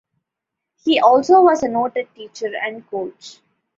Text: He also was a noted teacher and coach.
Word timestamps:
He 0.83 0.99
also 0.99 1.43
was 1.43 1.61
a 1.61 1.67
noted 1.67 2.07
teacher 2.15 2.49
and 2.59 2.89
coach. 2.89 3.39